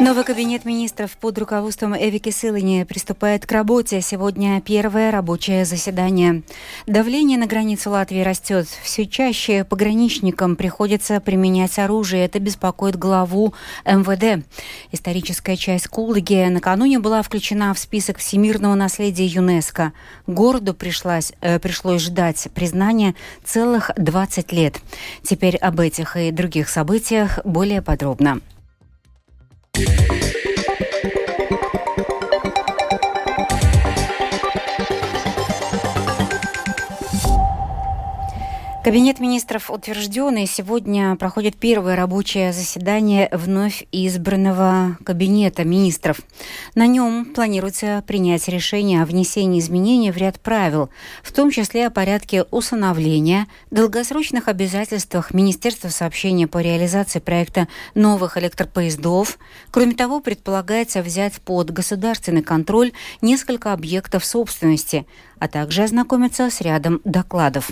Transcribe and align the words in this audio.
Новый 0.00 0.22
кабинет 0.22 0.64
министров 0.64 1.16
под 1.16 1.36
руководством 1.38 1.92
Эвики 1.92 2.30
Сылани 2.30 2.84
приступает 2.84 3.44
к 3.46 3.50
работе. 3.50 4.00
Сегодня 4.00 4.60
первое 4.60 5.10
рабочее 5.10 5.64
заседание. 5.64 6.44
Давление 6.86 7.36
на 7.36 7.46
границу 7.46 7.90
Латвии 7.90 8.20
растет. 8.20 8.68
Все 8.84 9.06
чаще 9.06 9.64
пограничникам 9.64 10.54
приходится 10.54 11.18
применять 11.18 11.80
оружие. 11.80 12.24
Это 12.26 12.38
беспокоит 12.38 12.96
главу 12.96 13.54
МВД. 13.84 14.46
Историческая 14.92 15.56
часть 15.56 15.88
Кулыги 15.88 16.46
накануне 16.48 17.00
была 17.00 17.20
включена 17.22 17.74
в 17.74 17.78
список 17.80 18.18
всемирного 18.18 18.76
наследия 18.76 19.26
ЮНЕСКо. 19.26 19.92
Городу 20.28 20.74
пришлось, 20.74 21.32
э, 21.40 21.58
пришлось 21.58 22.02
ждать 22.02 22.46
признания 22.54 23.16
целых 23.44 23.90
20 23.96 24.52
лет. 24.52 24.80
Теперь 25.24 25.56
об 25.56 25.80
этих 25.80 26.16
и 26.16 26.30
других 26.30 26.68
событиях 26.68 27.40
более 27.44 27.82
подробно. 27.82 28.40
Кабинет 38.88 39.20
министров 39.20 39.70
утвержден, 39.70 40.38
и 40.38 40.46
сегодня 40.46 41.14
проходит 41.16 41.56
первое 41.56 41.94
рабочее 41.94 42.54
заседание 42.54 43.28
вновь 43.32 43.84
избранного 43.92 44.96
кабинета 45.04 45.62
министров. 45.62 46.20
На 46.74 46.86
нем 46.86 47.26
планируется 47.26 48.02
принять 48.06 48.48
решение 48.48 49.02
о 49.02 49.04
внесении 49.04 49.60
изменений 49.60 50.10
в 50.10 50.16
ряд 50.16 50.40
правил, 50.40 50.88
в 51.22 51.34
том 51.34 51.50
числе 51.50 51.86
о 51.86 51.90
порядке 51.90 52.44
усыновления, 52.44 53.46
долгосрочных 53.70 54.48
обязательствах 54.48 55.34
Министерства 55.34 55.90
сообщения 55.90 56.46
по 56.46 56.62
реализации 56.62 57.18
проекта 57.18 57.68
новых 57.94 58.38
электропоездов. 58.38 59.38
Кроме 59.70 59.96
того, 59.96 60.20
предполагается 60.20 61.02
взять 61.02 61.34
под 61.42 61.72
государственный 61.72 62.42
контроль 62.42 62.92
несколько 63.20 63.74
объектов 63.74 64.24
собственности, 64.24 65.06
а 65.38 65.46
также 65.46 65.82
ознакомиться 65.82 66.48
с 66.48 66.62
рядом 66.62 67.02
докладов. 67.04 67.70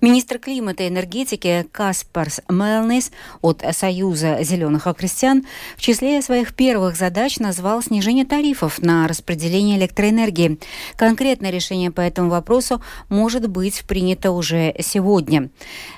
Министр 0.00 0.38
климата 0.38 0.84
и 0.84 0.88
энергетики 0.88 1.66
Каспарс 1.72 2.40
Мелнис 2.48 3.10
от 3.42 3.64
Союза 3.72 4.38
зеленых 4.42 4.86
крестьян 4.96 5.44
в 5.76 5.80
числе 5.80 6.22
своих 6.22 6.54
первых 6.54 6.96
задач 6.96 7.38
назвал 7.40 7.82
снижение 7.82 8.24
тарифов 8.24 8.80
на 8.80 9.08
распределение 9.08 9.76
электроэнергии. 9.76 10.60
Конкретное 10.96 11.50
решение 11.50 11.90
по 11.90 12.00
этому 12.00 12.30
вопросу 12.30 12.80
может 13.08 13.48
быть 13.48 13.82
принято 13.88 14.30
уже 14.30 14.72
сегодня. 14.78 15.50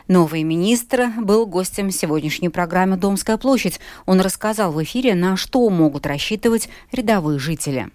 Новый 0.08 0.44
министр 0.44 1.10
был 1.18 1.46
гостем 1.46 1.90
сегодняшней 1.90 2.48
программы 2.48 2.96
«Домская 2.96 3.36
площадь». 3.36 3.80
Он 4.06 4.20
рассказал 4.20 4.72
в 4.72 4.82
эфире, 4.82 5.14
на 5.14 5.36
что 5.36 5.68
могут 5.68 6.06
рассчитывать 6.06 6.70
рядовые 6.90 7.38
жители. 7.38 7.90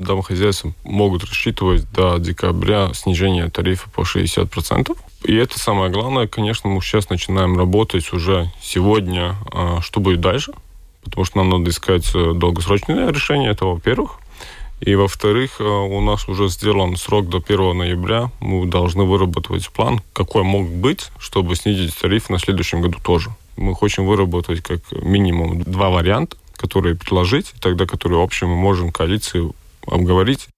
Домохозяйства 0.00 0.72
могут 0.84 1.24
рассчитывать 1.24 1.90
до 1.92 2.18
декабря 2.18 2.92
снижение 2.94 3.48
тарифа 3.50 3.88
по 3.90 4.02
60%. 4.02 4.96
И 5.24 5.34
это 5.34 5.58
самое 5.58 5.90
главное, 5.90 6.26
конечно, 6.26 6.70
мы 6.70 6.80
сейчас 6.80 7.10
начинаем 7.10 7.56
работать 7.56 8.12
уже 8.12 8.50
сегодня, 8.62 9.36
а, 9.52 9.80
что 9.82 10.00
будет 10.00 10.20
дальше, 10.20 10.52
потому 11.04 11.24
что 11.24 11.38
нам 11.38 11.50
надо 11.50 11.70
искать 11.70 12.10
э, 12.14 12.32
долгосрочное 12.34 13.10
решение, 13.10 13.50
это 13.50 13.66
во-первых. 13.66 14.18
И 14.80 14.94
во-вторых, 14.94 15.60
э, 15.60 15.64
у 15.64 16.00
нас 16.00 16.26
уже 16.28 16.48
сделан 16.48 16.96
срок 16.96 17.28
до 17.28 17.38
1 17.38 17.76
ноября. 17.76 18.30
Мы 18.40 18.66
должны 18.66 19.04
выработать 19.04 19.68
план, 19.70 20.00
какой 20.14 20.42
мог 20.42 20.68
быть, 20.68 21.10
чтобы 21.18 21.54
снизить 21.54 21.94
тариф 21.98 22.30
на 22.30 22.38
следующем 22.38 22.80
году 22.80 22.98
тоже. 23.02 23.30
Мы 23.56 23.74
хотим 23.74 24.06
выработать 24.06 24.62
как 24.62 24.80
минимум 25.02 25.62
два 25.62 25.90
варианта, 25.90 26.36
которые 26.56 26.94
предложить, 26.94 27.52
и 27.54 27.60
тогда 27.60 27.84
которые 27.84 28.20
общие 28.20 28.48
мы 28.48 28.56
можем 28.56 28.90
коалиции 28.90 29.50
обговорить. 29.86 30.48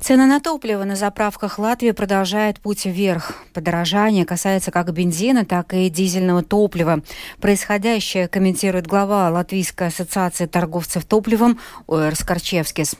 Цены 0.00 0.24
на 0.24 0.40
топливо 0.40 0.84
на 0.84 0.96
заправках 0.96 1.58
Латвии 1.58 1.90
продолжают 1.90 2.58
путь 2.58 2.86
вверх. 2.86 3.34
Подорожание 3.52 4.24
касается 4.24 4.70
как 4.70 4.90
бензина, 4.94 5.44
так 5.44 5.74
и 5.74 5.90
дизельного 5.90 6.42
топлива. 6.42 7.02
Происходящее 7.38 8.26
комментирует 8.26 8.86
глава 8.86 9.28
Латвийской 9.28 9.88
ассоциации 9.88 10.46
торговцев 10.46 11.04
топливом 11.04 11.60
Оэр 11.86 12.16
Скорчевскис. 12.16 12.96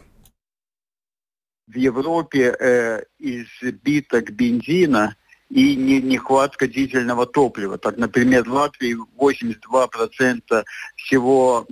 В 1.67 1.77
Европе 1.77 2.55
э, 2.61 3.03
избиток 3.19 4.33
бензина 4.33 5.17
и 5.51 5.75
не, 5.75 6.01
нехватка 6.01 6.69
дизельного 6.69 7.27
топлива. 7.27 7.77
Так, 7.77 7.97
например, 7.97 8.45
в 8.45 8.53
Латвии 8.53 8.97
82% 9.19 10.65
всего 10.97 11.67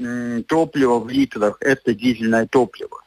топлива 0.48 0.98
в 0.98 1.08
литрах– 1.08 1.56
это 1.60 1.94
дизельное 1.94 2.46
топливо. 2.46 3.02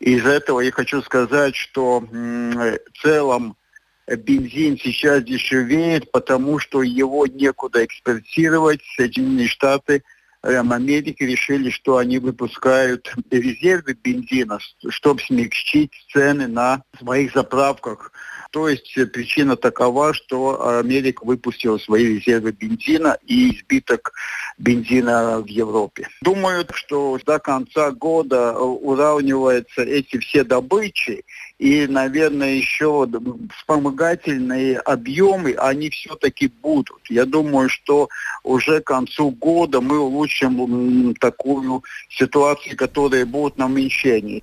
Из 0.00 0.24
этого 0.24 0.60
я 0.60 0.72
хочу 0.72 1.02
сказать, 1.02 1.54
что 1.54 2.00
в 2.00 2.78
целом 3.02 3.56
бензин 4.06 4.78
сейчас 4.78 5.22
дешевеет, 5.22 6.10
потому 6.10 6.58
что 6.58 6.82
его 6.82 7.26
некуда 7.26 7.84
экспортировать. 7.84 8.80
Соединенные 8.96 9.46
Штаты 9.46 10.02
Америки 10.40 11.22
решили, 11.22 11.70
что 11.70 11.98
они 11.98 12.18
выпускают 12.18 13.14
резервы 13.30 13.94
бензина, 13.94 14.58
чтобы 14.88 15.20
смягчить 15.20 15.92
цены 16.12 16.48
на 16.48 16.82
своих 16.98 17.32
заправках 17.32 18.12
то 18.52 18.68
есть 18.68 18.96
э, 18.98 19.06
причина 19.06 19.56
такова, 19.56 20.12
что 20.12 20.78
Америка 20.78 21.24
выпустила 21.24 21.78
свои 21.78 22.18
резервы 22.18 22.52
бензина 22.52 23.16
и 23.26 23.56
избиток 23.56 24.12
бензина 24.58 25.40
в 25.40 25.46
Европе. 25.46 26.08
Думаю, 26.20 26.66
что 26.74 27.18
до 27.24 27.38
конца 27.38 27.90
года 27.92 28.52
э, 28.54 28.58
уравниваются 28.58 29.82
эти 29.82 30.18
все 30.18 30.44
добычи, 30.44 31.24
и, 31.58 31.86
наверное, 31.86 32.54
еще 32.54 33.08
вспомогательные 33.56 34.78
объемы, 34.80 35.54
они 35.56 35.88
все-таки 35.88 36.48
будут. 36.48 37.00
Я 37.08 37.24
думаю, 37.24 37.70
что 37.70 38.10
уже 38.42 38.82
к 38.82 38.86
концу 38.88 39.30
года 39.30 39.80
мы 39.80 39.98
улучшим 39.98 41.14
такую 41.14 41.84
ситуацию, 42.10 42.76
которая 42.76 43.24
будет 43.24 43.56
на 43.56 43.66
уменьшении. 43.66 44.42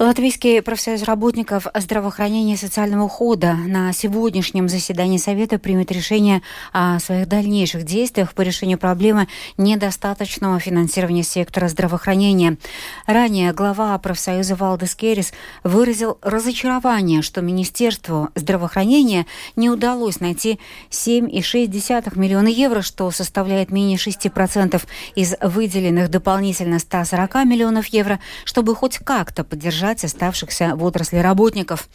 Латвийский 0.00 0.60
профсоюз 0.60 1.04
работников 1.04 1.68
здравоохранения 1.72 2.54
и 2.54 2.56
социального 2.56 3.04
ухода 3.04 3.54
на 3.54 3.92
сегодняшнем 3.92 4.68
заседании 4.68 5.18
Совета 5.18 5.60
примет 5.60 5.92
решение 5.92 6.42
о 6.72 6.98
своих 6.98 7.28
дальнейших 7.28 7.84
действиях 7.84 8.34
по 8.34 8.40
решению 8.40 8.76
проблемы 8.76 9.28
недостаточного 9.56 10.58
финансирования 10.58 11.22
сектора 11.22 11.68
здравоохранения. 11.68 12.58
Ранее 13.06 13.52
глава 13.52 13.96
профсоюза 13.98 14.56
Валдес 14.56 14.96
Керрис 14.96 15.32
выразил 15.62 16.18
разочарование, 16.22 17.22
что 17.22 17.40
Министерству 17.40 18.30
здравоохранения 18.34 19.26
не 19.54 19.70
удалось 19.70 20.18
найти 20.18 20.58
7,6 20.90 22.18
миллиона 22.18 22.48
евро, 22.48 22.82
что 22.82 23.08
составляет 23.12 23.70
менее 23.70 23.98
6% 23.98 24.82
из 25.14 25.34
выделенных 25.40 26.10
дополнительно 26.10 26.80
140 26.80 27.44
миллионов 27.44 27.86
евро, 27.86 28.18
чтобы 28.44 28.74
хоть 28.74 28.98
как-то 28.98 29.44
поддержать 29.44 29.84
поддержать 29.94 30.04
оставшихся 30.04 30.76
в 30.76 30.84
отрасли 30.84 31.18
работников. 31.18 31.88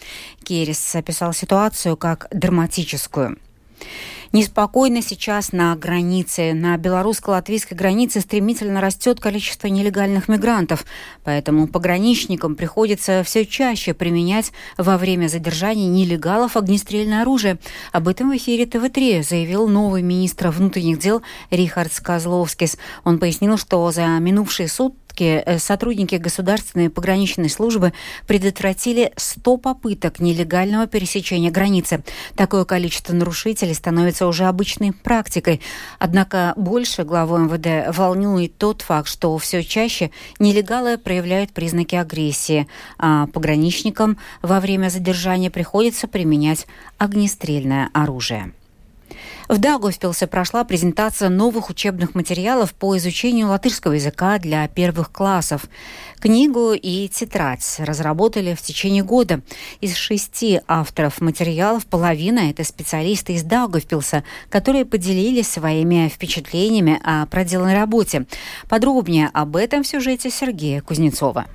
Керрис 0.44 0.96
описал 0.96 1.34
ситуацию 1.34 1.98
как 1.98 2.28
драматическую. 2.32 3.38
Неспокойно 4.32 5.02
сейчас 5.02 5.52
на 5.54 5.76
границе. 5.76 6.54
На 6.54 6.78
белорусско-латвийской 6.78 7.74
границе 7.74 8.22
стремительно 8.22 8.80
растет 8.80 9.20
количество 9.20 9.68
нелегальных 9.68 10.28
мигрантов. 10.28 10.86
Поэтому 11.24 11.68
пограничникам 11.68 12.56
приходится 12.56 13.24
все 13.24 13.46
чаще 13.46 13.96
применять 13.96 14.52
во 14.78 14.98
время 14.98 15.28
задержания 15.28 15.88
нелегалов 15.88 16.58
огнестрельное 16.58 17.24
оружие. 17.24 17.58
Об 17.92 18.08
этом 18.08 18.30
в 18.30 18.38
эфире 18.38 18.68
ТВ-3 18.68 19.24
заявил 19.24 19.68
новый 19.68 20.04
министр 20.04 20.50
внутренних 20.50 21.00
дел 21.00 21.24
Рихард 21.50 21.92
Сказловскис. 21.92 22.78
Он 23.04 23.18
пояснил, 23.18 23.58
что 23.58 23.90
за 23.92 24.06
минувшие 24.20 24.68
сутки 24.68 25.44
э, 25.46 25.60
сотрудники 25.60 26.16
государственной 26.16 26.90
пограничной 26.90 27.50
службы 27.50 27.94
предотвратили 28.28 29.12
100 29.16 29.58
попыток 29.58 30.20
нелегального 30.20 30.88
пересечения 30.88 31.52
границы. 31.52 32.04
Такое 32.36 32.66
количество 32.66 33.14
нарушителей 33.14 33.74
становится 33.74 34.19
уже 34.28 34.46
обычной 34.46 34.94
практикой. 34.94 35.62
Однако 35.98 36.54
больше 36.56 37.04
главу 37.04 37.38
МВД 37.38 37.96
волнует 37.96 38.58
тот 38.58 38.82
факт, 38.82 39.08
что 39.08 39.38
все 39.38 39.64
чаще 39.64 40.12
нелегалы 40.40 40.98
проявляют 40.98 41.52
признаки 41.52 41.96
агрессии, 41.96 42.68
а 42.98 43.28
пограничникам 43.28 44.18
во 44.42 44.60
время 44.60 44.90
задержания 44.90 45.50
приходится 45.50 46.08
применять 46.08 46.68
огнестрельное 46.98 47.90
оружие. 47.94 48.54
В 49.48 49.58
Даугавпилсе 49.58 50.28
прошла 50.28 50.64
презентация 50.64 51.30
новых 51.30 51.70
учебных 51.70 52.16
материалов 52.16 52.74
по 52.74 52.96
изучению 52.98 53.48
латышского 53.48 53.94
языка 53.94 54.38
для 54.38 54.68
первых 54.68 55.12
классов. 55.12 55.66
Книгу 56.20 56.74
и 56.74 57.08
тетрадь 57.08 57.78
разработали 57.80 58.54
в 58.54 58.62
течение 58.62 59.04
года. 59.04 59.42
Из 59.82 59.96
шести 59.96 60.62
авторов 60.68 61.22
материалов 61.22 61.86
половина– 61.86 62.40
это 62.52 62.64
специалисты 62.64 63.34
из 63.34 63.44
Даугавпилса, 63.44 64.24
которые 64.50 64.86
поделились 64.86 65.50
своими 65.50 66.10
впечатлениями 66.10 67.00
о 67.04 67.26
проделанной 67.26 67.76
работе. 67.76 68.26
Подробнее 68.68 69.30
об 69.34 69.56
этом 69.56 69.84
в 69.84 69.88
сюжете 69.88 70.30
Сергея 70.30 70.82
Кузнецова. 70.82 71.48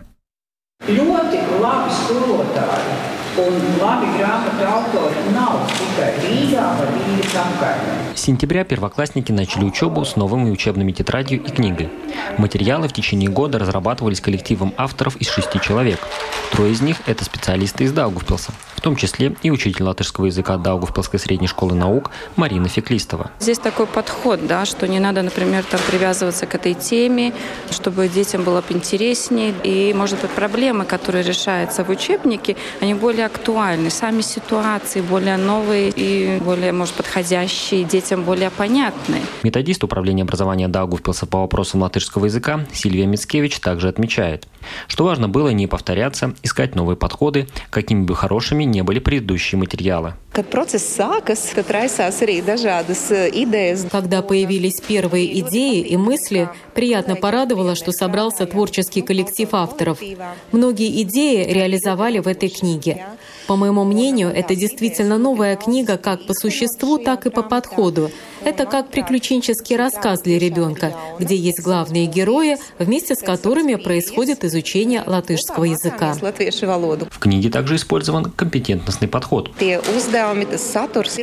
С 8.15 8.21
сентября 8.21 8.65
первоклассники 8.65 9.33
начали 9.33 9.65
учебу 9.65 10.05
с 10.05 10.15
новыми 10.15 10.51
учебными 10.51 10.93
тетрадью 10.93 11.43
и 11.43 11.51
книгой. 11.51 11.91
Материалы 12.39 12.89
в 12.89 12.93
течение 12.93 13.29
года 13.29 13.59
разрабатывались 13.59 14.21
коллективом 14.21 14.73
авторов 14.77 15.17
из 15.17 15.29
шести 15.29 15.61
человек. 15.61 15.99
Трое 16.53 16.73
из 16.73 16.81
них– 16.81 16.99
это 17.07 17.25
специалисты 17.25 17.85
из 17.85 17.93
Даугавпилса 17.93 18.53
том 18.85 18.97
числе 18.97 19.35
и 19.43 19.51
учитель 19.51 19.85
латышского 19.85 20.27
языка 20.27 20.59
Даугавпилской 20.59 21.19
средней 21.19 21.47
школы 21.47 21.75
наук 21.75 22.11
Марина 22.37 22.69
Феклистова. 22.69 23.31
Здесь 23.41 23.59
такой 23.59 23.87
подход, 23.87 24.47
да, 24.47 24.67
что 24.67 24.87
не 24.87 25.01
надо, 25.01 25.23
например, 25.23 25.65
там 25.65 25.81
привязываться 25.91 26.45
к 26.45 26.55
этой 26.55 26.75
теме, 26.75 27.33
чтобы 27.71 28.09
детям 28.09 28.45
было 28.45 28.63
интереснее. 28.69 29.55
И, 29.65 29.95
может 29.95 30.21
быть, 30.21 30.31
проблемы, 30.33 30.85
которые 30.85 31.25
решаются 31.25 31.83
в 31.83 31.89
учебнике, 31.89 32.57
они 32.83 32.93
более 32.93 33.24
актуальны. 33.27 33.91
Сами 33.91 34.21
ситуации 34.23 35.01
более 35.01 35.37
новые 35.37 35.93
и 35.95 36.39
более, 36.41 36.73
может, 36.73 36.95
подходящие, 36.95 37.85
детям 37.85 38.25
более 38.25 38.51
понятны. 38.51 39.21
Методист 39.43 39.85
управления 39.85 40.23
образования 40.23 40.69
Даугавпилса 40.69 41.27
по 41.27 41.39
вопросам 41.41 41.83
латышского 41.83 42.27
языка 42.27 42.61
Сильвия 42.73 43.07
Мицкевич 43.07 43.61
также 43.61 43.89
отмечает, 43.89 44.47
что 44.89 45.05
важно 45.05 45.29
было 45.29 45.49
не 45.49 45.67
повторяться, 45.67 46.35
искать 46.43 46.75
новые 46.75 46.97
подходы, 46.97 47.49
какими 47.71 48.05
бы 48.05 48.15
хорошими 48.15 48.65
не 48.65 48.83
были 48.83 48.99
предыдущие 48.99 49.59
материалы. 49.59 50.15
Э, 50.35 50.43
Когда 53.91 54.23
появились 54.23 54.81
первые 54.81 55.41
идеи 55.41 55.81
и 55.81 55.97
мысли, 55.97 56.49
приятно 56.75 57.17
порадовало, 57.17 57.75
что 57.75 57.93
собрался 57.93 58.47
творческий 58.47 59.03
коллектив 59.03 59.49
авторов. 59.53 59.99
Многие 60.53 61.03
идеи 61.03 61.45
реализовали 61.53 62.19
в 62.19 62.27
этой 62.27 62.49
книге. 62.49 63.05
По 63.47 63.57
моему 63.57 63.85
мнению, 63.85 64.29
это 64.29 64.55
действительно 64.55 65.19
новая 65.19 65.57
книга 65.57 65.99
как 65.99 66.27
по 66.27 66.35
существу, 66.35 66.99
так 66.99 67.27
и 67.27 67.31
по 67.31 67.43
подходу. 67.43 68.11
Это 68.45 68.67
как 68.67 68.91
приключенческий 68.91 69.77
рассказ 69.77 70.21
для 70.21 70.39
ребенка, 70.39 70.95
где 71.19 71.37
есть 71.37 71.61
главные 71.61 72.07
герои, 72.07 72.57
вместе 72.79 73.15
с 73.15 73.21
которыми 73.21 73.77
происходит 73.77 74.45
изучение 74.45 75.03
латышского 75.07 75.65
языка. 75.65 76.15
В 76.15 77.19
книге 77.19 77.51
также 77.51 77.77
использован 77.77 78.25
компетентностный 78.25 79.09
подход. 79.09 79.51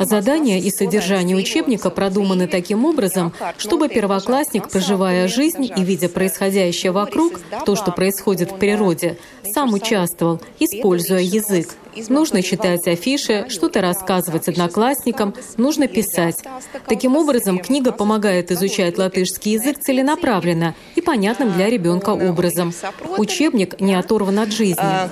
Задания 0.00 0.58
и 0.58 0.70
содержание 0.70 1.36
учебника 1.36 1.90
продуманы 1.90 2.46
таким 2.46 2.84
образом, 2.84 3.32
чтобы 3.58 3.88
первоклассник, 3.88 4.68
проживая 4.68 5.28
жизнь 5.28 5.64
и 5.64 5.82
видя 5.84 6.08
происходящее 6.08 6.92
вокруг, 6.92 7.40
то, 7.64 7.76
что 7.76 7.92
происходит 7.92 8.52
в 8.52 8.58
природе, 8.58 9.18
сам 9.52 9.72
участвовал, 9.74 10.40
используя 10.58 11.20
язык. 11.20 11.68
Нужно 12.08 12.42
читать 12.42 12.86
афиши, 12.86 13.46
что-то 13.48 13.80
рассказывать 13.80 14.48
одноклассникам, 14.48 15.34
нужно 15.56 15.88
писать. 15.88 16.42
Таким 16.88 17.16
образом, 17.16 17.58
книга 17.58 17.92
помогает 17.92 18.50
изучать 18.50 18.98
латышский 18.98 19.52
язык 19.52 19.78
целенаправленно 19.78 20.74
и 20.96 21.00
понятным 21.00 21.52
для 21.52 21.68
ребенка 21.68 22.10
образом. 22.10 22.72
Учебник 23.18 23.80
не 23.80 23.94
оторван 23.94 24.38
от 24.38 24.52
жизни. 24.52 24.76
А, 24.78 25.08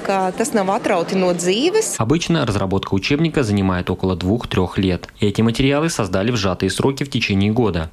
Обычно 1.99 2.47
разработка 2.47 2.94
учебника 2.94 3.43
занимает 3.43 3.91
около 3.91 4.17
двух-трех 4.17 4.79
лет. 4.79 5.09
Эти 5.21 5.43
материалы 5.43 5.91
создали 5.91 6.31
в 6.31 6.37
сжатые 6.37 6.71
сроки 6.71 7.05
в 7.05 7.11
течение 7.11 7.53
года. 7.53 7.91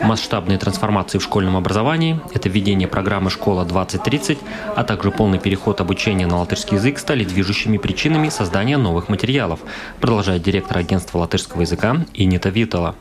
Масштабные 0.00 0.58
трансформации 0.58 1.18
в 1.18 1.22
школьном 1.22 1.56
образовании– 1.56 2.20
это 2.34 2.48
введение 2.48 2.88
программы 2.88 3.30
«Школа-2030», 3.30 4.38
а 4.76 4.84
также 4.84 5.10
полный 5.10 5.38
переход 5.38 5.80
обучения 5.80 6.26
на 6.26 6.38
латышский 6.38 6.76
язык 6.76 6.98
стали 6.98 7.24
движущими 7.24 7.78
причинами 7.78 8.28
создания 8.28 8.76
новых 8.76 9.08
материалов, 9.08 9.60
продолжает 10.00 10.42
директор 10.42 10.78
агентства 10.78 11.18
латышского 11.18 11.62
языка 11.62 12.06
Инита 12.14 12.48
Витала. 12.48 12.94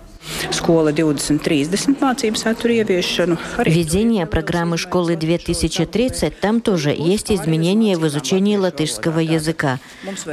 Школа 0.52 0.92
2030 0.92 1.98
mācību 2.02 2.38
satura 2.38 2.74
ieviešanu. 2.74 3.38
Введение 3.66 4.26
программы 4.26 4.78
школы 4.78 5.16
2030, 5.16 6.40
там 6.40 6.62
тоже 6.62 6.90
есть 6.90 7.32
изменения 7.32 7.98
в 7.98 8.08
изучении 8.08 8.58
латышского 8.58 9.20
языка, 9.20 9.80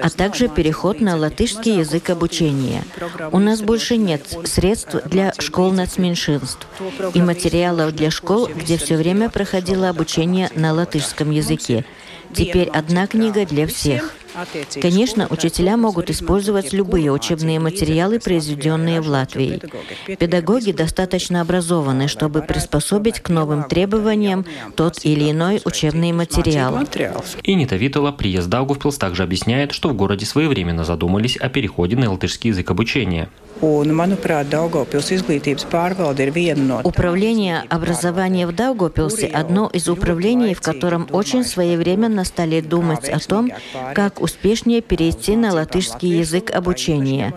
а 0.02 0.10
также 0.10 0.48
переход 0.48 1.00
на 1.00 1.16
латышский 1.16 1.78
язык 1.78 2.10
обучения. 2.10 2.84
У 3.32 3.38
нас 3.38 3.60
больше 3.60 3.96
нет 3.96 4.22
средств 4.44 4.96
для 5.06 5.32
школ 5.38 5.72
нацменьшинств 5.72 6.66
и 7.14 7.20
материалов 7.20 7.94
для 7.94 8.10
школ, 8.10 8.48
где 8.48 8.76
все 8.78 8.96
время 8.96 9.30
проходило 9.30 9.88
обучение 9.88 10.50
на 10.54 10.72
латышском 10.72 11.30
языке. 11.30 11.84
Теперь 12.34 12.68
одна 12.68 13.06
книга 13.06 13.46
для 13.46 13.66
всех. 13.66 14.14
Конечно, 14.80 15.26
учителя 15.30 15.76
могут 15.76 16.10
использовать 16.10 16.72
любые 16.72 17.12
учебные 17.12 17.60
материалы, 17.60 18.18
произведенные 18.18 19.00
в 19.00 19.08
Латвии. 19.08 19.60
Педагоги 20.16 20.72
достаточно 20.72 21.40
образованы, 21.40 22.08
чтобы 22.08 22.42
приспособить 22.42 23.20
к 23.20 23.28
новым 23.28 23.64
требованиям 23.64 24.44
тот 24.76 25.04
или 25.04 25.30
иной 25.30 25.60
учебный 25.64 26.12
материал. 26.12 26.78
И 27.42 27.54
Нита 27.54 27.76
Витала, 27.76 28.12
приезд 28.12 28.48
Даугавпилс, 28.48 28.98
также 28.98 29.22
объясняет, 29.22 29.72
что 29.72 29.88
в 29.88 29.94
городе 29.94 30.26
своевременно 30.26 30.84
задумались 30.84 31.36
о 31.36 31.48
переходе 31.48 31.96
на 31.96 32.10
латышский 32.10 32.50
язык 32.50 32.70
обучения. 32.70 33.28
Управление 36.84 37.64
образования 37.70 38.46
в 38.46 38.52
Даугавпилсе– 38.52 39.26
одно 39.34 39.70
из 39.72 39.88
управлений, 39.88 40.52
в 40.52 40.60
котором 40.60 41.08
очень 41.10 41.44
своевременно 41.44 42.24
стали 42.24 42.60
думать 42.60 43.08
о 43.08 43.18
том, 43.20 43.50
как 43.94 44.20
успешнее 44.20 44.82
перейти 44.82 45.34
на 45.36 45.54
латышский 45.54 46.18
язык 46.18 46.50
обучения. 46.50 47.32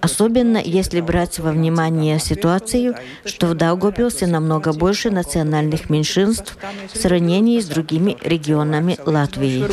Особенно 0.00 0.58
если 0.58 1.00
брать 1.00 1.40
во 1.40 1.50
внимание 1.50 2.20
ситуацию, 2.20 2.94
что 3.24 3.48
в 3.48 3.54
Даугавпилсе 3.54 4.28
намного 4.28 4.72
больше 4.72 5.10
национальных 5.10 5.90
меньшинств 5.90 6.56
в 6.92 6.96
сравнении 6.96 7.58
с 7.58 7.66
другими 7.66 8.16
регионами 8.22 8.98
Латвии. 9.04 9.64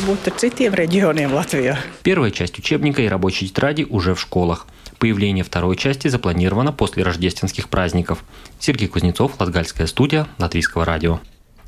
Первая 2.02 2.30
часть 2.32 2.58
учебника 2.58 3.00
и 3.02 3.06
рабочей 3.06 3.46
тетради 3.46 3.86
уже 3.88 4.16
в 4.16 4.20
школах. 4.20 4.66
Появление 5.00 5.42
второй 5.44 5.76
части 5.76 6.08
запланировано 6.08 6.72
после 6.72 7.02
рождественских 7.02 7.70
праздников. 7.70 8.22
Сергей 8.58 8.86
Кузнецов, 8.86 9.40
Латгальская 9.40 9.86
студия, 9.86 10.26
Латвийского 10.38 10.84
радио. 10.84 11.20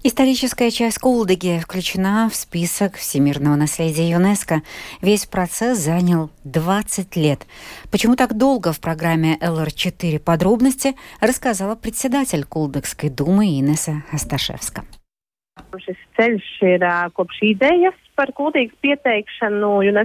Историческая 0.04 0.70
часть 0.70 0.98
Кулдыги 0.98 1.58
включена 1.62 2.28
в 2.28 2.34
список 2.34 2.96
всемирного 2.96 3.56
наследия 3.56 4.10
ЮНЕСКо. 4.10 4.60
Весь 5.00 5.24
процесс 5.24 5.78
занял 5.78 6.30
20 6.44 7.16
лет. 7.16 7.46
Почему 7.90 8.16
так 8.16 8.36
долго 8.36 8.72
в 8.72 8.80
программе 8.80 9.38
ЛР-4 9.40 10.18
подробности 10.18 10.94
рассказала 11.20 11.74
председатель 11.74 12.44
Кулдыгской 12.44 13.08
думы 13.08 13.58
Инесса 13.58 14.04
Асташевска. 14.12 14.84
Šis 15.80 16.00
ceļš 16.16 16.48
ir 16.68 16.84
kopš 17.16 17.38
idejas 17.48 17.96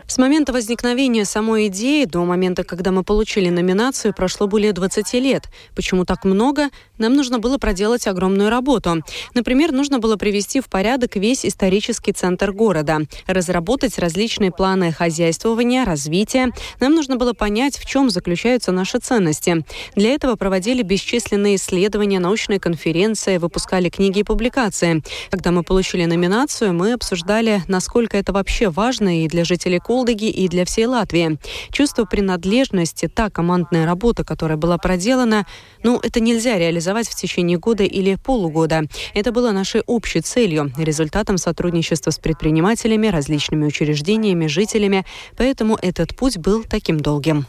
С 0.08 0.18
момента 0.18 0.54
возникновения 0.54 1.26
самой 1.26 1.68
идеи 1.68 2.06
до 2.06 2.24
момента, 2.24 2.64
когда 2.64 2.92
мы 2.92 3.04
получили 3.04 3.50
номинацию, 3.50 4.14
прошло 4.14 4.48
более 4.48 4.74
20 4.74 5.14
лет. 5.16 5.44
Почему 5.76 6.06
так 6.06 6.24
много? 6.24 6.70
Нам 6.98 7.14
нужно 7.14 7.40
было 7.40 7.58
проделать 7.58 8.08
огромную 8.08 8.50
работу. 8.50 9.04
Например, 9.36 9.72
нужно 9.72 10.00
было 10.00 10.16
привести 10.16 10.62
в 10.62 10.68
порядок 10.68 11.16
весь 11.16 11.46
исторический 11.46 12.12
центр 12.12 12.52
города, 12.52 13.02
разработать 13.28 14.00
различные 14.00 14.52
планы 14.52 14.92
хозяйствования, 14.92 15.86
развития. 15.86 16.52
Нам 16.80 16.96
нужно 16.96 17.18
было 17.18 17.34
понять, 17.34 17.78
в 17.78 17.86
чем 17.86 18.10
заключаются 18.10 18.72
наши 18.72 18.98
ценности. 18.98 19.64
Для 19.96 20.12
этого 20.12 20.36
проводили 20.36 20.82
бесчисленные 20.82 21.56
исследования, 21.56 22.20
научные 22.20 22.60
конференции, 22.60 23.38
выпускали 23.38 23.90
книги 23.90 24.20
и 24.20 24.24
публикации. 24.24 25.04
Когда 25.30 25.52
мы 25.52 25.64
получили 25.64 26.06
номинацию, 26.06 26.74
мы 26.74 26.94
обсуждали, 26.94 27.62
насколько 27.68 28.18
это 28.18 28.34
вообще 28.34 28.70
важно 28.70 29.24
и 29.24 29.28
для 29.28 29.44
жителей 29.44 29.80
Колдыги, 29.80 30.30
и 30.30 30.48
для 30.48 30.66
всей 30.66 30.88
Латвии. 30.88 31.38
Чувство 31.72 32.06
принадлежности, 32.06 33.08
та 33.08 33.30
командная 33.30 33.86
работа, 33.86 34.24
которая 34.24 34.58
была 34.58 34.78
проделана, 34.78 35.46
ну, 35.84 36.00
это 36.02 36.20
нельзя 36.20 36.58
реализовать 36.58 36.87
реализовать 36.88 37.10
в 37.10 37.16
течение 37.16 37.58
года 37.58 37.84
или 37.84 38.16
полугода. 38.16 38.84
Это 39.14 39.32
было 39.32 39.52
нашей 39.52 39.82
общей 39.86 40.22
целью, 40.22 40.72
результатом 40.78 41.38
сотрудничества 41.38 42.12
с 42.12 42.20
предпринимателями, 42.20 43.08
различными 43.08 43.66
учреждениями, 43.66 44.48
жителями, 44.48 45.04
поэтому 45.38 45.78
этот 45.82 46.16
путь 46.16 46.38
был 46.38 46.64
таким 46.64 47.00
долгим. 47.00 47.46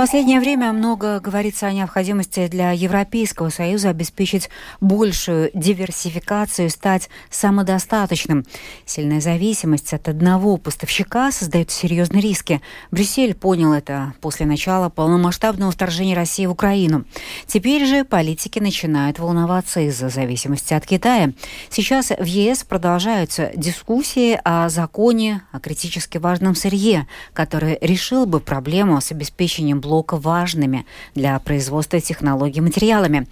Последнее 0.00 0.40
время 0.40 0.72
много 0.72 1.20
говорится 1.20 1.66
о 1.66 1.74
необходимости 1.74 2.48
для 2.48 2.72
Европейского 2.72 3.50
Союза 3.50 3.90
обеспечить 3.90 4.48
большую 4.80 5.50
диверсификацию, 5.52 6.70
стать 6.70 7.10
самодостаточным. 7.28 8.46
Сильная 8.86 9.20
зависимость 9.20 9.92
от 9.92 10.08
одного 10.08 10.56
поставщика 10.56 11.30
создает 11.30 11.70
серьезные 11.70 12.22
риски. 12.22 12.62
Брюссель 12.90 13.34
понял 13.34 13.74
это 13.74 14.14
после 14.22 14.46
начала 14.46 14.88
полномасштабного 14.88 15.70
вторжения 15.70 16.16
России 16.16 16.46
в 16.46 16.52
Украину. 16.52 17.04
Теперь 17.46 17.84
же 17.84 18.04
политики 18.04 18.58
начинают 18.58 19.18
волноваться 19.18 19.80
из-за 19.80 20.08
зависимости 20.08 20.72
от 20.72 20.86
Китая. 20.86 21.34
Сейчас 21.68 22.08
в 22.08 22.24
ЕС 22.24 22.64
продолжаются 22.64 23.50
дискуссии 23.54 24.40
о 24.44 24.70
законе 24.70 25.42
о 25.52 25.60
критически 25.60 26.16
важном 26.16 26.54
сырье, 26.54 27.06
который 27.34 27.76
решил 27.82 28.24
бы 28.24 28.40
проблему 28.40 28.98
с 28.98 29.12
обеспечением 29.12 29.82
блока 29.90 30.16
важными 30.16 30.86
для 31.16 31.36
производства 31.40 32.00
технологий 32.00 32.60
материалами. 32.60 33.26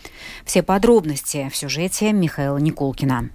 Все 0.44 0.64
подробности 0.64 1.48
в 1.52 1.56
сюжете 1.56 2.12
Михаила 2.12 2.58
Никулкина. 2.58 3.30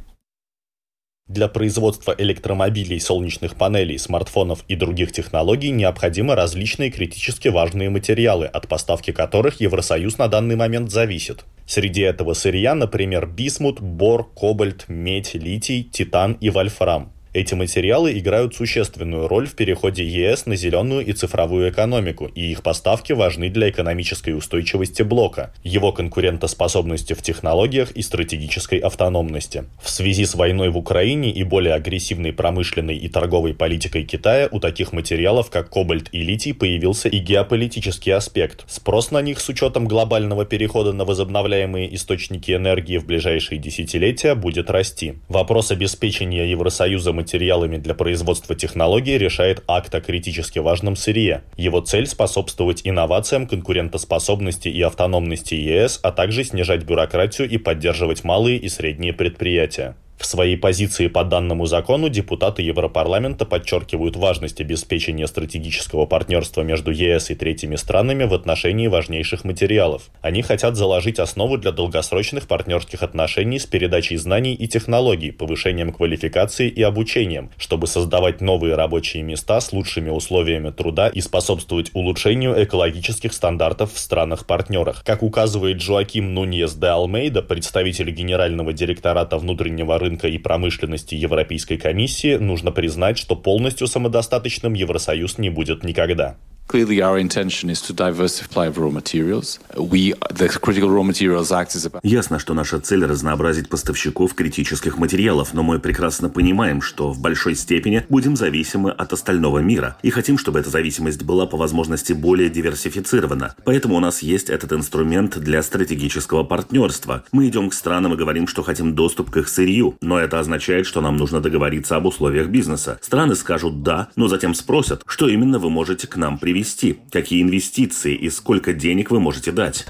Для 1.30 1.48
производства 1.48 2.14
электромобилей, 2.18 3.00
солнечных 3.00 3.56
панелей, 3.56 3.98
смартфонов 3.98 4.66
и 4.68 4.76
других 4.76 5.14
технологий 5.14 5.72
необходимы 5.72 6.36
различные 6.36 6.92
критически 6.92 7.48
важные 7.48 7.90
материалы, 7.90 8.46
от 8.46 8.68
поставки 8.68 9.12
которых 9.12 9.62
Евросоюз 9.62 10.18
на 10.18 10.28
данный 10.28 10.58
момент 10.58 10.92
зависит. 10.92 11.46
Среди 11.66 12.02
этого 12.02 12.34
сырья, 12.34 12.76
например, 12.76 13.26
бисмут, 13.26 13.80
бор, 13.80 14.30
кобальт, 14.34 14.90
медь, 14.90 15.34
литий, 15.34 15.84
титан 15.84 16.34
и 16.42 16.50
вольфрам. 16.50 17.13
Эти 17.34 17.56
материалы 17.56 18.16
играют 18.20 18.54
существенную 18.54 19.28
роль 19.28 19.48
в 19.48 19.56
переходе 19.56 20.06
ЕС 20.06 20.46
на 20.46 20.56
зеленую 20.56 21.04
и 21.04 21.14
цифровую 21.14 21.72
экономику, 21.72 22.28
и 22.28 22.52
их 22.52 22.62
поставки 22.62 23.12
важны 23.12 23.50
для 23.50 23.72
экономической 23.72 24.38
устойчивости 24.38 25.02
блока, 25.02 25.52
его 25.64 25.92
конкурентоспособности 25.92 27.14
в 27.14 27.24
технологиях 27.24 27.90
и 27.94 28.04
стратегической 28.04 28.78
автономности. 28.78 29.64
В 29.82 29.90
связи 29.90 30.26
с 30.26 30.36
войной 30.36 30.70
в 30.70 30.78
Украине 30.78 31.32
и 31.32 31.42
более 31.42 31.74
агрессивной 31.74 32.34
промышленной 32.34 32.98
и 32.98 33.10
торговой 33.10 33.56
политикой 33.56 34.04
Китая 34.04 34.48
у 34.52 34.60
таких 34.60 34.94
материалов, 34.94 35.50
как 35.50 35.72
кобальт 35.72 36.10
и 36.12 36.22
литий, 36.22 36.54
появился 36.54 37.10
и 37.10 37.18
геополитический 37.18 38.14
аспект. 38.14 38.64
Спрос 38.68 39.10
на 39.10 39.24
них 39.24 39.40
с 39.40 39.50
учетом 39.50 39.88
глобального 39.88 40.46
перехода 40.46 40.94
на 40.94 41.04
возобновляемые 41.04 41.96
источники 41.96 42.52
энергии 42.52 43.00
в 43.00 43.08
ближайшие 43.08 43.58
десятилетия 43.58 44.36
будет 44.36 44.70
расти. 44.70 45.16
Вопрос 45.30 45.72
обеспечения 45.72 46.48
Евросоюза 46.48 47.12
материалами 47.24 47.78
для 47.78 47.94
производства 47.94 48.54
технологий 48.54 49.18
решает 49.18 49.64
акт 49.66 49.96
о 49.96 50.02
критически 50.02 50.60
важном 50.60 50.98
сырье. 50.98 51.44
Его 51.56 51.80
цель– 51.80 52.06
способствовать 52.08 52.82
инновациям, 52.84 53.48
конкурентоспособности 53.48 54.68
и 54.68 54.82
автономности 54.82 55.56
ЕС, 55.56 56.02
а 56.04 56.12
также 56.12 56.44
снижать 56.44 56.84
бюрократию 56.84 57.50
и 57.50 57.58
поддерживать 57.58 58.26
малые 58.26 58.58
и 58.58 58.68
средние 58.68 59.14
предприятия. 59.14 59.96
В 60.24 60.26
своей 60.26 60.56
позиции 60.56 61.08
по 61.08 61.26
данному 61.26 61.66
закону 61.66 62.08
депутаты 62.08 62.62
Европарламента 62.62 63.46
подчеркивают 63.46 64.16
важность 64.16 64.62
обеспечения 64.62 65.28
стратегического 65.28 66.06
партнерства 66.06 66.62
между 66.62 66.92
ЕС 66.92 67.30
и 67.30 67.36
третьими 67.36 67.76
странами 67.76 68.24
в 68.24 68.34
отношении 68.34 68.88
важнейших 68.88 69.44
материалов. 69.44 70.04
Они 70.22 70.42
хотят 70.42 70.78
заложить 70.78 71.20
основу 71.20 71.58
для 71.58 71.74
долгосрочных 71.74 72.48
партнерских 72.48 73.04
отношений 73.04 73.60
с 73.60 73.66
передачей 73.66 74.16
знаний 74.16 74.54
и 74.54 74.66
технологий, 74.66 75.32
повышением 75.32 75.92
квалификации 75.92 76.70
и 76.70 76.82
обучением, 76.82 77.52
чтобы 77.58 77.88
создавать 77.88 78.40
новые 78.40 78.76
рабочие 78.76 79.24
места 79.24 79.60
с 79.60 79.74
лучшими 79.74 80.10
условиями 80.10 80.70
труда 80.70 81.10
и 81.10 81.20
способствовать 81.20 81.92
улучшению 81.94 82.64
экологических 82.64 83.34
стандартов 83.34 83.92
в 83.94 84.00
странах-партнерах. 84.00 85.04
Как 85.04 85.22
указывает 85.22 85.80
Джоаким 85.80 86.34
Нуньес 86.34 86.76
де 86.76 86.88
Алмейда, 86.88 87.42
представитель 87.42 88.10
Генерального 88.12 88.72
директората 88.72 89.38
внутреннего 89.38 90.00
рынка 90.00 90.13
рынка 90.14 90.28
и 90.28 90.38
промышленности 90.38 91.16
Европейской 91.16 91.78
комиссии 91.78 92.36
нужно 92.36 92.72
признать, 92.72 93.18
что 93.18 93.36
полностью 93.36 93.88
самодостаточным 93.88 94.74
Евросоюз 94.74 95.40
не 95.40 95.50
будет 95.50 95.84
никогда. 95.84 96.38
Clearly, 96.68 97.04
our 97.04 97.20
intention 97.20 97.70
is 97.70 97.82
to 97.82 97.94
diversify 97.94 98.68
raw 98.70 98.90
materials. 98.90 99.60
We, 99.78 100.14
the 100.32 100.48
Critical 100.60 100.90
Raw 100.90 101.04
Materials 101.04 101.52
Act 101.52 101.76
is 101.76 101.86
about... 101.86 102.00
Ясно, 102.04 102.40
что 102.40 102.54
наша 102.54 102.80
цель– 102.80 103.06
разнообразить 103.06 103.70
поставщиков 103.70 104.34
критических 104.34 104.98
материалов, 104.98 105.54
но 105.54 105.62
мы 105.62 105.80
прекрасно 105.80 106.30
понимаем, 106.30 106.82
что 106.82 107.12
в 107.12 107.20
большой 107.20 107.56
степени 107.56 108.06
будем 108.10 108.36
зависимы 108.36 108.92
от 108.92 109.14
остального 109.14 109.60
мира 109.60 109.98
и 110.02 110.10
хотим, 110.10 110.38
чтобы 110.38 110.60
эта 110.60 110.70
зависимость 110.70 111.22
была 111.24 111.46
по 111.46 111.58
возможности 111.58 112.14
более 112.14 112.50
диверсифицирована. 112.50 113.56
Поэтому 113.66 113.96
у 113.96 114.00
нас 114.00 114.24
есть 114.24 114.50
этот 114.50 114.72
инструмент 114.74 115.38
для 115.38 115.62
стратегического 115.62 116.44
партнерства. 116.44 117.24
Мы 117.32 117.50
идем 117.50 117.70
к 117.70 117.74
странам 117.74 118.14
и 118.14 118.18
говорим, 118.18 118.48
что 118.48 118.64
хотим 118.64 118.96
доступ 118.96 119.30
к 119.30 119.38
их 119.38 119.50
сырью, 119.50 119.96
но 120.02 120.18
это 120.18 120.40
означает, 120.40 120.88
что 120.88 121.02
нам 121.02 121.18
нужно 121.18 121.42
договориться 121.42 121.98
об 121.98 122.06
условиях 122.06 122.48
бизнеса. 122.48 122.98
Страны 123.02 123.36
скажут 123.36 123.84
«да», 123.84 124.08
но 124.16 124.28
затем 124.28 124.56
спросят, 124.56 125.04
что 125.06 125.28
именно 125.28 125.60
вы 125.60 125.70
можете 125.70 126.08
к 126.08 126.16
нам 126.16 126.40
привести 126.40 126.53
привести? 126.54 126.98
Какие 127.12 127.42
инвестиции 127.42 128.14
и 128.14 128.30
сколько 128.30 128.74
денег 128.74 129.10
вы 129.10 129.20
можете 129.20 129.52
дать? 129.52 129.86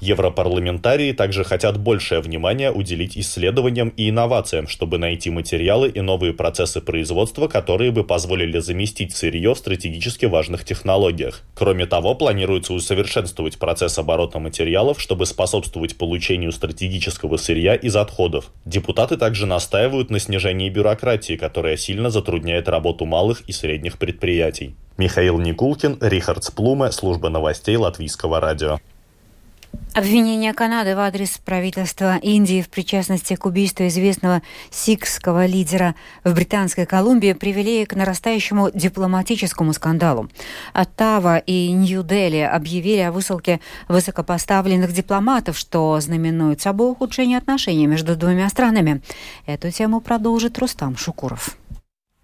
Европарламентарии 0.00 1.12
также 1.12 1.44
хотят 1.44 1.78
большее 1.78 2.22
внимание 2.22 2.72
уделить 2.72 3.18
исследованиям 3.18 3.92
и 3.98 4.08
инновациям, 4.08 4.68
чтобы 4.68 4.96
найти 4.96 5.28
материалы 5.28 5.90
и 5.90 6.00
новые 6.00 6.32
процессы 6.32 6.80
производства, 6.80 7.46
которые 7.46 7.90
бы 7.90 8.04
позволили 8.04 8.58
заместить 8.58 9.14
сырье 9.14 9.54
в 9.54 9.58
стратегически 9.58 10.24
важных 10.24 10.64
технологиях. 10.64 11.42
Кроме 11.54 11.84
того, 11.84 12.14
планируется 12.14 12.72
усовершенствовать 12.72 13.58
процесс 13.58 13.98
оборота 13.98 14.38
материалов, 14.38 14.98
чтобы 14.98 15.26
способствовать 15.26 15.96
получению 15.98 16.52
стратегического 16.52 17.36
сырья 17.36 17.74
из 17.74 17.96
отходов. 17.96 18.50
Депутаты 18.64 19.18
также 19.18 19.44
настаивают 19.44 20.08
на 20.08 20.18
снижении 20.18 20.70
бюрократии, 20.70 21.36
которая 21.36 21.76
сильно 21.76 22.08
затрудняет 22.08 22.66
работу 22.66 23.04
малых 23.04 23.42
и 23.42 23.52
средних 23.52 23.98
предприятий. 23.98 24.69
Михаил 24.96 25.38
Никулкин, 25.38 25.98
Рихард 26.00 26.44
Сплуме, 26.44 26.92
служба 26.92 27.28
новостей 27.28 27.76
Латвийского 27.76 28.40
радио. 28.40 28.78
Обвинения 29.92 30.54
Канады 30.54 30.94
в 30.94 31.00
адрес 31.00 31.38
правительства 31.44 32.16
Индии 32.18 32.62
в 32.62 32.68
причастности 32.68 33.34
к 33.34 33.44
убийству 33.44 33.86
известного 33.88 34.40
сикского 34.70 35.46
лидера 35.46 35.96
в 36.22 36.32
Британской 36.32 36.86
Колумбии 36.86 37.32
привели 37.32 37.84
к 37.86 37.96
нарастающему 37.96 38.70
дипломатическому 38.72 39.72
скандалу. 39.72 40.28
Оттава 40.72 41.38
и 41.38 41.72
Нью-Дели 41.72 42.38
объявили 42.38 43.00
о 43.00 43.10
высылке 43.10 43.60
высокопоставленных 43.88 44.92
дипломатов, 44.92 45.58
что 45.58 45.98
знаменует 45.98 46.60
собой 46.60 46.92
ухудшение 46.92 47.38
отношений 47.38 47.88
между 47.88 48.14
двумя 48.14 48.48
странами. 48.48 49.02
Эту 49.44 49.72
тему 49.72 50.00
продолжит 50.00 50.56
Рустам 50.58 50.96
Шукуров. 50.96 51.56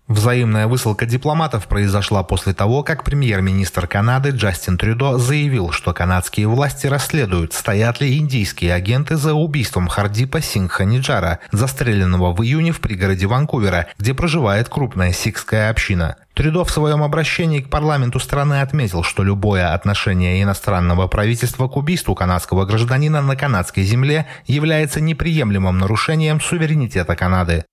Взаимная 0.09 0.69
высылка 0.69 1.05
дипломатов 1.05 1.67
произошла 1.67 2.23
после 2.23 2.55
того, 2.55 2.85
как 2.85 3.03
премьер-министр 3.03 3.89
Канады 3.89 4.31
Джастин 4.31 4.79
Трюдо 4.79 5.19
заявил, 5.19 5.73
что 5.73 5.93
канадские 5.93 6.47
власти 6.47 6.87
расследуют, 6.87 7.53
стоят 7.53 8.01
ли 8.01 8.17
индийские 8.17 8.73
агенты 8.73 9.17
за 9.17 9.35
убийством 9.35 9.89
Хардипа 9.89 10.41
Сингха 10.41 10.85
Ниджара, 10.85 11.41
застреленного 11.51 12.33
в 12.33 12.41
июне 12.45 12.71
в 12.71 12.81
пригороде 12.81 13.27
Ванкувера, 13.27 13.89
где 13.99 14.15
проживает 14.15 14.69
крупная 14.69 15.13
сикская 15.13 15.71
община. 15.71 16.17
Трюдо 16.37 16.65
в 16.65 16.71
своем 16.71 17.03
обращении 17.03 17.61
к 17.61 17.71
парламенту 17.71 18.21
страны 18.21 18.61
отметил, 18.61 19.03
что 19.03 19.23
любое 19.23 19.73
отношение 19.73 20.43
иностранного 20.43 21.07
правительства 21.07 21.67
к 21.67 21.79
убийству 21.79 22.15
канадского 22.15 22.67
гражданина 22.67 23.23
на 23.23 23.37
канадской 23.37 23.85
земле 23.85 24.27
является 24.47 25.01
неприемлемым 25.01 25.79
нарушением 25.79 26.43
суверенитета 26.43 27.17
Канады. 27.17 27.65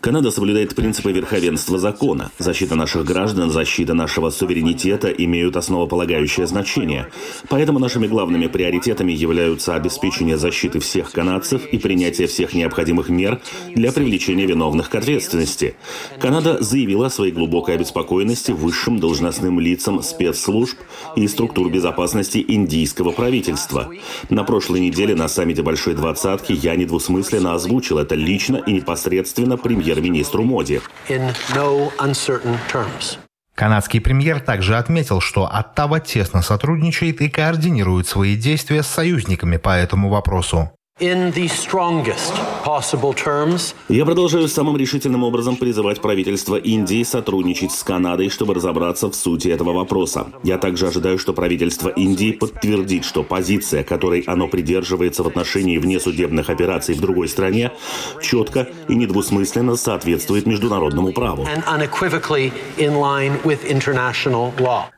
Канада 0.00 0.30
соблюдает 0.30 0.76
принципы 0.76 1.10
верховенства 1.10 1.78
закона. 1.78 2.30
Защита 2.38 2.76
наших 2.76 3.04
граждан, 3.04 3.50
защита 3.50 3.94
нашего 3.94 4.30
суверенитета 4.30 5.08
имеют 5.08 5.56
основополагающее 5.56 6.46
значение. 6.46 7.08
Поэтому 7.48 7.78
нашими 7.78 8.06
главными 8.06 8.46
приоритетами 8.46 9.12
являются 9.12 9.74
обеспечение 9.74 10.36
защиты 10.36 10.78
всех 10.78 11.10
канадцев 11.10 11.66
и 11.66 11.78
принятие 11.78 12.28
всех 12.28 12.54
необходимых 12.54 13.08
мер 13.08 13.40
для 13.74 13.90
привлечения 13.90 14.46
виновных 14.46 14.88
к 14.88 14.94
ответственности. 14.94 15.74
Канада 16.20 16.57
заявила 16.60 17.06
о 17.06 17.10
своей 17.10 17.32
глубокой 17.32 17.74
обеспокоенности 17.74 18.52
высшим 18.52 18.98
должностным 18.98 19.60
лицам 19.60 20.02
спецслужб 20.02 20.78
и 21.16 21.26
структур 21.28 21.70
безопасности 21.70 22.44
индийского 22.46 23.12
правительства. 23.12 23.88
На 24.30 24.44
прошлой 24.44 24.80
неделе 24.80 25.14
на 25.14 25.28
саммите 25.28 25.62
Большой 25.62 25.94
Двадцатки 25.94 26.52
я 26.52 26.76
недвусмысленно 26.76 27.54
озвучил 27.54 27.98
это 27.98 28.14
лично 28.14 28.56
и 28.56 28.72
непосредственно 28.72 29.56
премьер-министру 29.56 30.44
Моди. 30.44 30.80
Канадский 33.54 34.00
премьер 34.00 34.38
также 34.38 34.76
отметил, 34.76 35.20
что 35.20 35.44
Оттава 35.44 35.98
тесно 35.98 36.42
сотрудничает 36.42 37.20
и 37.20 37.28
координирует 37.28 38.06
свои 38.06 38.36
действия 38.36 38.84
с 38.84 38.86
союзниками 38.86 39.56
по 39.56 39.70
этому 39.70 40.10
вопросу. 40.10 40.70
Я 43.88 44.04
продолжаю 44.04 44.48
самым 44.48 44.76
решительным 44.76 45.22
образом 45.22 45.54
призывать 45.54 46.00
правительство 46.00 46.56
Индии 46.56 47.04
сотрудничать 47.04 47.70
с 47.70 47.84
Канадой, 47.84 48.30
чтобы 48.30 48.54
разобраться 48.54 49.08
в 49.08 49.14
сути 49.14 49.46
этого 49.46 49.72
вопроса. 49.72 50.26
Я 50.42 50.58
также 50.58 50.88
ожидаю, 50.88 51.18
что 51.20 51.32
правительство 51.32 51.88
Индии 51.88 52.32
подтвердит, 52.32 53.04
что 53.04 53.22
позиция, 53.22 53.84
которой 53.84 54.22
оно 54.22 54.48
придерживается 54.48 55.22
в 55.22 55.28
отношении 55.28 55.78
внесудебных 55.78 56.50
операций 56.50 56.96
в 56.96 57.00
другой 57.00 57.28
стране, 57.28 57.70
четко 58.20 58.66
и 58.88 58.96
недвусмысленно 58.96 59.76
соответствует 59.76 60.46
международному 60.46 61.12
праву. 61.12 61.46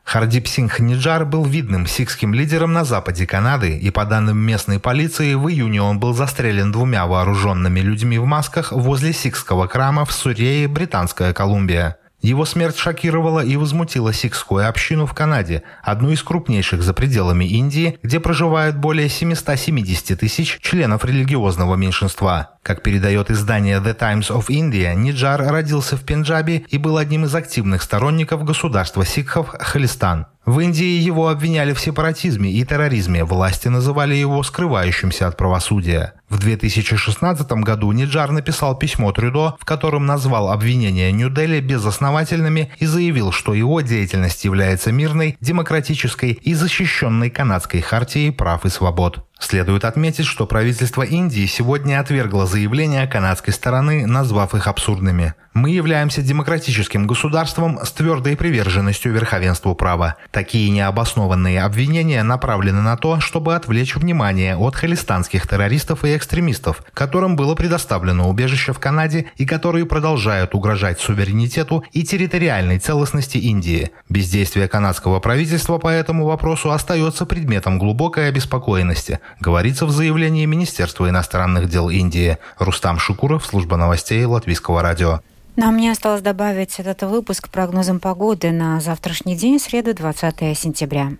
Хардип 0.03 0.47
Сингх 0.47 0.79
Ниджар 0.79 1.25
был 1.25 1.45
видным 1.45 1.85
сикским 1.87 2.33
лидером 2.33 2.73
на 2.73 2.83
западе 2.83 3.25
Канады, 3.25 3.77
и 3.77 3.91
по 3.91 4.03
данным 4.03 4.39
местной 4.39 4.79
полиции, 4.79 5.35
в 5.35 5.47
июне 5.47 5.81
он 5.81 5.90
был 5.99 6.13
застрелен 6.13 6.71
двумя 6.71 7.05
вооруженными 7.05 7.79
людьми 7.79 8.17
в 8.17 8.25
масках 8.25 8.71
возле 8.71 9.13
сикского 9.13 9.67
храма 9.67 10.05
в 10.05 10.11
Сурее, 10.11 10.67
Британская 10.67 11.33
Колумбия. 11.33 11.97
Его 12.21 12.45
смерть 12.45 12.77
шокировала 12.77 13.43
и 13.43 13.55
возмутила 13.55 14.13
сикскую 14.13 14.69
общину 14.69 15.07
в 15.07 15.13
Канаде, 15.13 15.63
одну 15.81 16.11
из 16.11 16.21
крупнейших 16.21 16.83
за 16.83 16.93
пределами 16.93 17.45
Индии, 17.45 17.97
где 18.03 18.19
проживают 18.19 18.77
более 18.77 19.09
770 19.09 20.19
тысяч 20.19 20.59
членов 20.61 21.03
религиозного 21.03 21.75
меньшинства. 21.75 22.51
Как 22.61 22.83
передает 22.83 23.31
издание 23.31 23.79
The 23.79 23.95
Times 23.95 24.29
of 24.29 24.49
India, 24.49 24.93
Ниджар 24.93 25.41
родился 25.41 25.97
в 25.97 26.01
Пенджабе 26.01 26.63
и 26.69 26.77
был 26.77 26.97
одним 26.97 27.25
из 27.25 27.33
активных 27.33 27.81
сторонников 27.81 28.43
государства 28.43 29.03
сикхов 29.03 29.47
Халистан. 29.59 30.27
В 30.45 30.59
Индии 30.59 30.99
его 30.99 31.29
обвиняли 31.29 31.73
в 31.73 31.79
сепаратизме 31.79 32.51
и 32.51 32.65
терроризме, 32.65 33.23
власти 33.23 33.67
называли 33.67 34.15
его 34.15 34.41
скрывающимся 34.41 35.27
от 35.27 35.37
правосудия. 35.37 36.13
В 36.29 36.39
2016 36.39 37.51
году 37.51 37.91
Ниджар 37.91 38.31
написал 38.31 38.75
письмо 38.75 39.11
Трюдо, 39.11 39.55
в 39.59 39.65
котором 39.65 40.07
назвал 40.07 40.49
обвинения 40.49 41.11
Нью-Дели 41.11 41.59
безосновательными 41.59 42.71
и 42.79 42.87
заявил, 42.87 43.31
что 43.31 43.53
его 43.53 43.81
деятельность 43.81 44.43
является 44.43 44.91
мирной, 44.91 45.37
демократической 45.41 46.31
и 46.31 46.53
защищенной 46.55 47.29
канадской 47.29 47.81
хартией 47.81 48.31
прав 48.31 48.65
и 48.65 48.69
свобод. 48.69 49.23
Следует 49.41 49.85
отметить, 49.85 50.27
что 50.27 50.45
правительство 50.45 51.01
Индии 51.01 51.47
сегодня 51.47 51.99
отвергло 51.99 52.45
заявления 52.45 53.07
канадской 53.07 53.51
стороны, 53.53 54.05
назвав 54.05 54.53
их 54.53 54.67
абсурдными. 54.67 55.33
Мы 55.53 55.71
являемся 55.71 56.21
демократическим 56.21 57.07
государством 57.07 57.79
с 57.83 57.91
твердой 57.91 58.37
приверженностью 58.37 59.11
верховенству 59.11 59.75
права. 59.75 60.15
Такие 60.31 60.69
необоснованные 60.69 61.63
обвинения 61.63 62.23
направлены 62.23 62.81
на 62.81 62.95
то, 62.95 63.19
чтобы 63.19 63.55
отвлечь 63.55 63.97
внимание 63.97 64.55
от 64.55 64.77
халистанских 64.77 65.45
террористов 65.45 66.05
и 66.05 66.15
экстремистов, 66.15 66.83
которым 66.93 67.35
было 67.35 67.53
предоставлено 67.55 68.29
убежище 68.29 68.71
в 68.71 68.79
Канаде 68.79 69.25
и 69.35 69.45
которые 69.45 69.85
продолжают 69.85 70.55
угрожать 70.55 71.01
суверенитету 71.01 71.83
и 71.91 72.03
территориальной 72.03 72.79
целостности 72.79 73.37
Индии. 73.37 73.91
Бездействие 74.07 74.69
канадского 74.69 75.19
правительства 75.19 75.79
по 75.79 75.89
этому 75.89 76.27
вопросу 76.27 76.71
остается 76.71 77.25
предметом 77.25 77.77
глубокой 77.77 78.29
обеспокоенности, 78.29 79.19
говорится 79.39 79.85
в 79.85 79.91
заявлении 79.91 80.45
Министерства 80.45 81.09
иностранных 81.09 81.69
дел 81.69 81.89
Индии. 81.89 82.37
Рустам 82.59 82.99
Шукуров, 82.99 83.45
служба 83.45 83.77
новостей 83.77 84.23
Латвийского 84.25 84.81
радио. 84.81 85.21
Нам 85.55 85.77
не 85.77 85.89
осталось 85.89 86.21
добавить 86.21 86.79
этот 86.79 87.03
выпуск 87.03 87.49
прогнозом 87.49 87.99
погоды 87.99 88.51
на 88.51 88.79
завтрашний 88.79 89.35
день, 89.35 89.59
среду 89.59 89.93
20 89.93 90.57
сентября. 90.57 91.11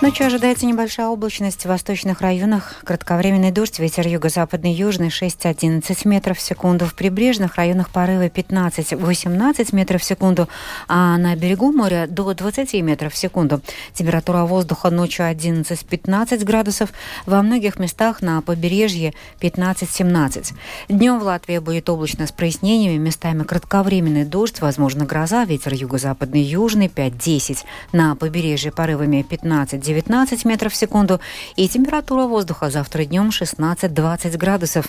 Ночью 0.00 0.26
ожидается 0.26 0.64
небольшая 0.64 1.08
облачность 1.08 1.62
в 1.62 1.66
восточных 1.66 2.20
районах. 2.20 2.76
Кратковременный 2.84 3.50
дождь, 3.50 3.80
ветер 3.80 4.06
юго-западный 4.06 4.72
южный 4.72 5.08
6-11 5.08 6.06
метров 6.06 6.38
в 6.38 6.40
секунду. 6.40 6.86
В 6.86 6.94
прибрежных 6.94 7.56
районах 7.56 7.90
порывы 7.90 8.28
15-18 8.28 9.74
метров 9.74 10.00
в 10.00 10.04
секунду, 10.04 10.48
а 10.86 11.18
на 11.18 11.34
берегу 11.34 11.72
моря 11.72 12.06
до 12.08 12.32
20 12.32 12.74
метров 12.74 13.12
в 13.12 13.16
секунду. 13.16 13.60
Температура 13.92 14.44
воздуха 14.44 14.90
ночью 14.90 15.24
11-15 15.26 16.44
градусов. 16.44 16.90
Во 17.26 17.42
многих 17.42 17.80
местах 17.80 18.22
на 18.22 18.40
побережье 18.40 19.14
15-17. 19.40 20.52
Днем 20.88 21.18
в 21.18 21.24
Латвии 21.24 21.58
будет 21.58 21.88
облачно 21.88 22.28
с 22.28 22.30
прояснениями, 22.30 22.98
местами 22.98 23.42
кратковременный 23.42 24.24
дождь, 24.24 24.60
возможно 24.60 25.04
гроза, 25.04 25.44
ветер 25.44 25.74
юго-западный 25.74 26.42
южный 26.42 26.86
5-10. 26.86 27.64
На 27.90 28.14
побережье 28.14 28.70
порывами 28.70 29.22
15 29.22 29.87
19 29.88 30.44
метров 30.44 30.74
в 30.74 30.76
секунду. 30.76 31.18
И 31.56 31.66
температура 31.66 32.26
воздуха 32.26 32.68
завтра 32.68 33.04
днем 33.04 33.30
16-20 33.30 34.36
градусов. 34.36 34.86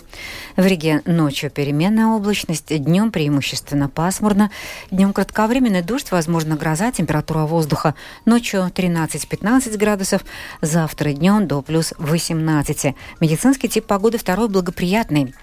В 0.57 0.65
Риге 0.65 1.01
ночью 1.05 1.49
переменная 1.49 2.07
облачность, 2.07 2.67
днем 2.67 3.09
преимущественно 3.11 3.87
пасмурно. 3.87 4.51
Днем 4.91 5.13
кратковременный 5.13 5.83
дождь, 5.83 6.11
возможно 6.11 6.57
гроза, 6.57 6.91
температура 6.91 7.45
воздуха 7.45 7.95
ночью 8.25 8.69
13-15 8.75 9.77
градусов. 9.77 10.25
Завтра 10.61 11.13
днем 11.13 11.47
до 11.47 11.61
плюс 11.61 11.93
18. 11.97 12.95
Медицинский 13.21 13.69
тип 13.69 13.85
погоды 13.85 14.17
второй 14.17 14.49
благоприятный. 14.49 15.33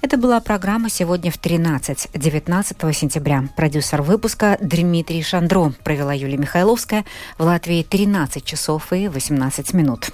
Это 0.00 0.16
была 0.16 0.40
программа 0.40 0.88
«Сегодня 0.88 1.30
в 1.30 1.38
13» 1.38 2.10
19 2.14 2.96
сентября. 2.96 3.44
Продюсер 3.56 4.00
выпуска 4.00 4.56
Дмитрий 4.62 5.22
Шандро. 5.22 5.74
Провела 5.84 6.14
Юлия 6.14 6.38
Михайловская. 6.38 7.04
В 7.36 7.44
Латвии 7.44 7.82
13 7.82 8.42
часов 8.42 8.92
и 9.02 9.08
18 9.08 9.74
минут. 9.74 10.12